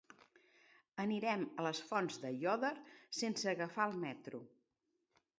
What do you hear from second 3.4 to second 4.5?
agafar el metro.